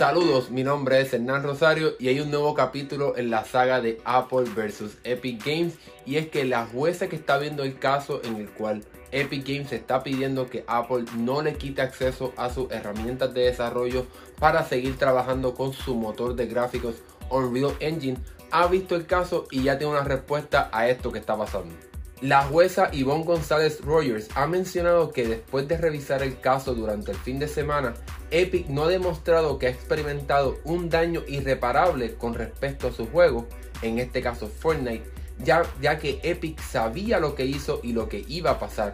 [0.00, 4.00] Saludos, mi nombre es Hernán Rosario y hay un nuevo capítulo en la saga de
[4.06, 5.74] Apple vs Epic Games
[6.06, 8.82] y es que la jueza que está viendo el caso en el cual
[9.12, 14.06] Epic Games está pidiendo que Apple no le quite acceso a sus herramientas de desarrollo
[14.38, 16.94] para seguir trabajando con su motor de gráficos
[17.28, 18.16] Unreal Engine
[18.52, 21.74] ha visto el caso y ya tiene una respuesta a esto que está pasando.
[22.20, 27.16] La jueza Yvonne González Rogers ha mencionado que después de revisar el caso durante el
[27.16, 27.94] fin de semana,
[28.30, 33.46] Epic no ha demostrado que ha experimentado un daño irreparable con respecto a su juego,
[33.80, 38.22] en este caso Fortnite, ya, ya que Epic sabía lo que hizo y lo que
[38.28, 38.92] iba a pasar.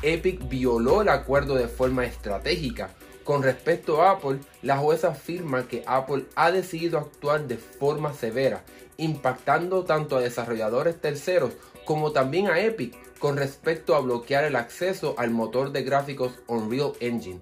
[0.00, 2.88] Epic violó el acuerdo de forma estratégica.
[3.24, 8.64] Con respecto a Apple, la jueza afirma que Apple ha decidido actuar de forma severa,
[8.96, 11.52] impactando tanto a desarrolladores terceros
[11.84, 16.92] como también a Epic con respecto a bloquear el acceso al motor de gráficos Unreal
[16.98, 17.40] Engine.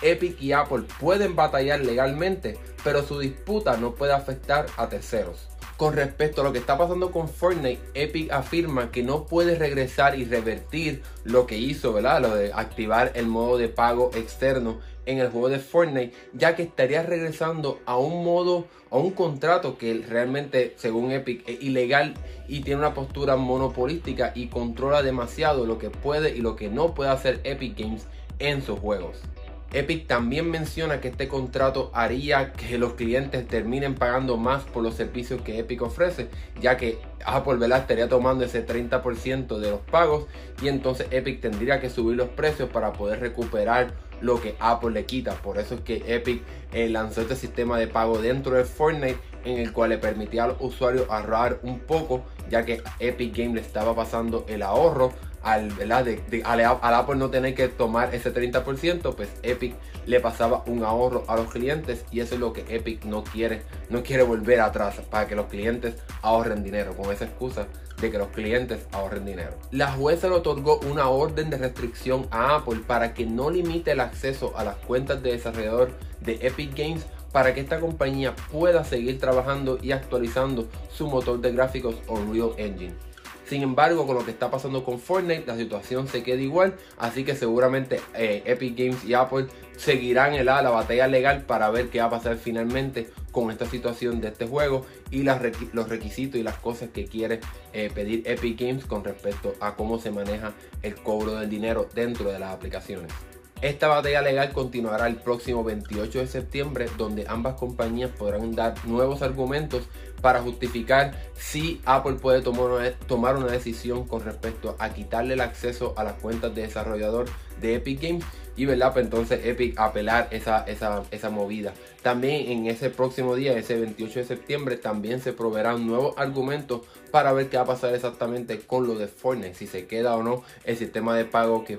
[0.00, 5.48] Epic y Apple pueden batallar legalmente, pero su disputa no puede afectar a terceros.
[5.78, 10.18] Con respecto a lo que está pasando con Fortnite, Epic afirma que no puede regresar
[10.18, 12.20] y revertir lo que hizo, ¿verdad?
[12.20, 16.64] Lo de activar el modo de pago externo en el juego de Fortnite, ya que
[16.64, 22.14] estaría regresando a un modo, a un contrato que realmente, según Epic, es ilegal
[22.48, 26.92] y tiene una postura monopolística y controla demasiado lo que puede y lo que no
[26.92, 28.08] puede hacer Epic Games
[28.40, 29.22] en sus juegos.
[29.72, 34.94] Epic también menciona que este contrato haría que los clientes terminen pagando más por los
[34.94, 36.28] servicios que Epic ofrece,
[36.60, 37.80] ya que Apple ¿verdad?
[37.80, 40.26] estaría tomando ese 30% de los pagos
[40.62, 45.04] y entonces Epic tendría que subir los precios para poder recuperar lo que Apple le
[45.04, 45.34] quita.
[45.34, 49.58] Por eso es que Epic eh, lanzó este sistema de pago dentro de Fortnite en
[49.58, 53.94] el cual le permitía al usuario ahorrar un poco, ya que Epic Games le estaba
[53.94, 59.74] pasando el ahorro al, Apple no tener que tomar ese 30%, pues Epic
[60.06, 63.62] le pasaba un ahorro a los clientes y eso es lo que Epic no quiere,
[63.90, 67.66] no quiere volver atrás para que los clientes ahorren dinero con esa excusa
[68.00, 69.52] de que los clientes ahorren dinero.
[69.70, 74.00] La jueza le otorgó una orden de restricción a Apple para que no limite el
[74.00, 79.18] acceso a las cuentas de desarrollador de Epic Games para que esta compañía pueda seguir
[79.18, 83.08] trabajando y actualizando su motor de gráficos Unreal Engine.
[83.48, 86.74] Sin embargo, con lo que está pasando con Fortnite, la situación se queda igual.
[86.98, 89.46] Así que seguramente eh, Epic Games y Apple
[89.78, 94.20] seguirán en la, batalla legal para ver qué va a pasar finalmente con esta situación
[94.20, 97.40] de este juego y los requisitos y las cosas que quiere
[97.72, 100.52] eh, pedir Epic Games con respecto a cómo se maneja
[100.82, 103.10] el cobro del dinero dentro de las aplicaciones.
[103.60, 109.20] Esta batalla legal continuará el próximo 28 de septiembre, donde ambas compañías podrán dar nuevos
[109.20, 109.82] argumentos
[110.20, 116.04] para justificar si Apple puede tomar una, decisión con respecto a quitarle el acceso a
[116.04, 117.26] las cuentas de desarrollador
[117.60, 118.24] de Epic Games
[118.56, 121.72] y verdad pues entonces Epic apelar esa, esa, esa movida.
[122.02, 127.32] También en ese próximo día, ese 28 de septiembre, también se proveerán nuevos argumentos para
[127.32, 130.42] ver qué va a pasar exactamente con lo de Fortnite, si se queda o no
[130.64, 131.78] el sistema de pago que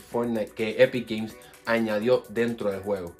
[0.56, 1.36] que Epic Games
[1.66, 3.14] añadió dentro del juego.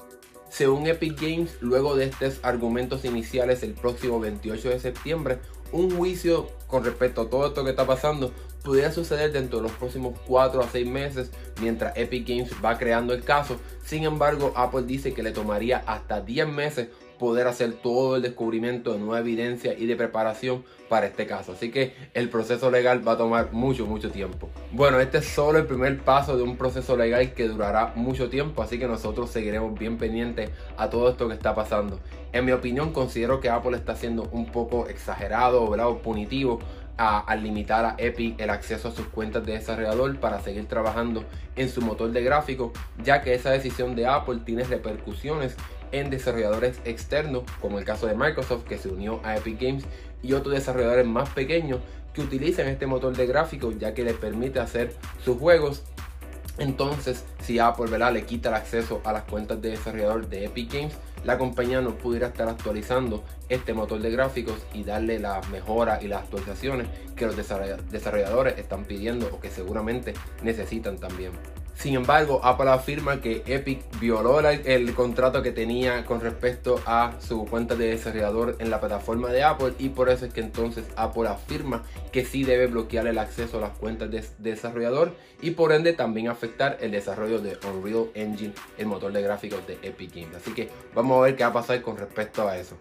[0.50, 5.38] Según Epic Games, luego de estos argumentos iniciales el próximo 28 de septiembre,
[5.72, 8.32] un juicio con respecto a todo esto que está pasando
[8.64, 11.32] pudiera suceder dentro de los próximos 4 a 6 meses
[11.62, 13.58] mientras Epic Games va creando el caso.
[13.84, 18.94] Sin embargo, Apple dice que le tomaría hasta 10 meses poder hacer todo el descubrimiento
[18.94, 21.52] de nueva evidencia y de preparación para este caso.
[21.52, 24.50] Así que el proceso legal va a tomar mucho, mucho tiempo.
[24.72, 28.64] Bueno, este es solo el primer paso de un proceso legal que durará mucho tiempo,
[28.64, 32.00] así que nosotros seguiremos bien pendientes a todo esto que está pasando.
[32.32, 36.60] En mi opinión, considero que Apple está siendo un poco exagerado o punitivo
[36.98, 41.24] al limitar a Epic el acceso a sus cuentas de desarrollador para seguir trabajando
[41.56, 45.56] en su motor de gráfico, ya que esa decisión de Apple tiene repercusiones
[45.92, 49.86] en desarrolladores externos, como el caso de Microsoft que se unió a Epic Games
[50.22, 51.80] y otros desarrolladores más pequeños
[52.14, 55.84] que utilizan este motor de gráfico ya que les permite hacer sus juegos.
[56.58, 58.12] Entonces, si Apple ¿verdad?
[58.12, 60.94] le quita el acceso a las cuentas de desarrollador de Epic Games,
[61.24, 66.08] la compañía no pudiera estar actualizando este motor de gráficos y darle las mejoras y
[66.08, 70.14] las actualizaciones que los desarrolladores están pidiendo o que seguramente
[70.44, 71.32] necesitan también.
[71.80, 77.46] Sin embargo, Apple afirma que Epic violó el, contrato que tenía con respecto a su
[77.46, 81.30] cuenta de desarrollador en la plataforma de Apple y por eso es que entonces Apple
[81.30, 85.94] afirma que sí debe bloquear el acceso a las cuentas de, desarrollador y por ende
[85.94, 90.36] también afectar el desarrollo de Unreal Engine, el motor de gráficos de Epic Games.
[90.36, 92.76] Así que vamos a ver qué va a pasar con respecto a eso.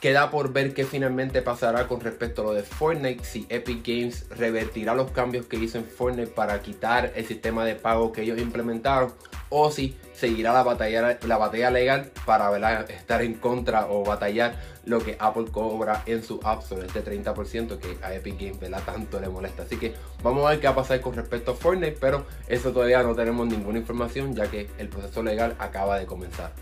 [0.00, 4.26] Queda por ver qué finalmente pasará con respecto a lo de Fortnite, si Epic Games
[4.30, 8.38] revertirá los cambios que hizo en Fortnite para quitar el sistema de pago que ellos
[8.38, 9.12] implementaron
[9.48, 14.54] o si seguirá la batalla, la batalla legal para estar en contra o batallar
[14.84, 19.18] lo que Apple cobra en su App Store, este 30% que a Epic Games tanto
[19.18, 19.64] le molesta.
[19.64, 22.70] Así que vamos a ver qué va a pasar con respecto a Fortnite, pero eso
[22.72, 26.52] todavía no tenemos ninguna información ya que el proceso legal acaba de comenzar.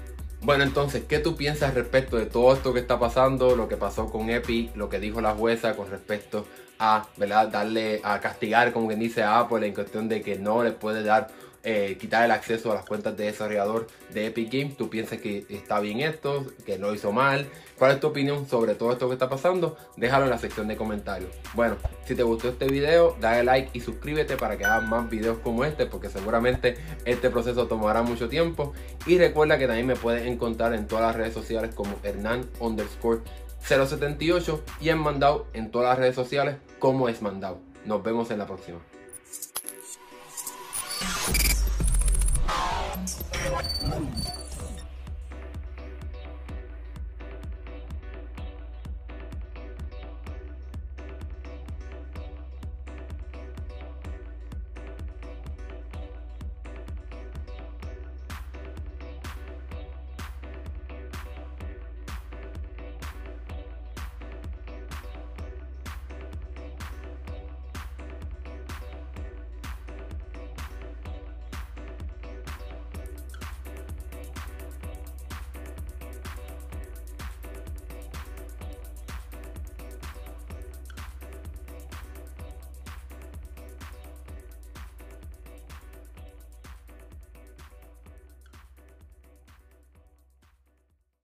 [0.42, 3.56] Bueno, entonces, ¿qué tú piensas respecto de todo esto que está pasando?
[3.56, 6.46] Lo que pasó con Epic, lo que dijo la jueza con respecto
[6.78, 7.48] a, ¿verdad?
[7.48, 11.02] Darle, a castigar, como quien dice, a Apple en cuestión de que no le puede
[11.02, 11.28] dar
[11.68, 14.76] eh, quitar el acceso a las cuentas de desarrollador de Epic Games.
[14.76, 16.46] ¿Tú piensas que está bien esto?
[16.64, 17.48] ¿Que lo hizo mal?
[17.76, 19.76] ¿Cuál es tu opinión sobre todo esto que está pasando?
[19.96, 21.30] Déjalo en la sección de comentarios.
[21.54, 25.38] Bueno, si te gustó este video, dale like y suscríbete para que hagas más videos
[25.38, 28.72] como este, porque seguramente este proceso tomará mucho tiempo.
[29.04, 33.22] Y recuerda que también me puedes encontrar en todas las redes sociales como Hernán underscore
[33.58, 37.58] 078 y en Mandao en todas las redes sociales como es Mandao.
[37.84, 38.78] Nos vemos en la próxima.